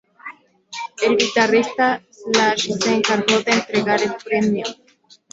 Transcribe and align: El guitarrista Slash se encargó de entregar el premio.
El 1.03 1.15
guitarrista 1.15 2.01
Slash 2.09 2.71
se 2.79 2.95
encargó 2.95 3.41
de 3.43 3.51
entregar 3.51 4.01
el 4.01 4.15
premio. 4.15 4.65